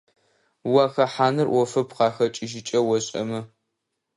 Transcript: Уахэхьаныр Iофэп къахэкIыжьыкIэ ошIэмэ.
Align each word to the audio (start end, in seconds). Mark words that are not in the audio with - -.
Уахэхьаныр 0.71 1.47
Iофэп 1.51 1.89
къахэкIыжьыкIэ 1.97 2.79
ошIэмэ. 2.95 3.41